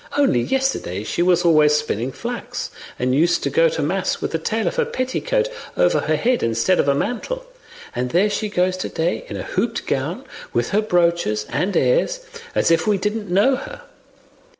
[0.17, 4.39] Only yesterday she was always spinning flax, and used to go to mass with the
[4.39, 7.45] tail of her petticoat over her head instead of a mantle,
[7.95, 12.21] and there she goes to day in a hooped gown with her broaches and airs,
[12.55, 13.81] as if we didn't know her!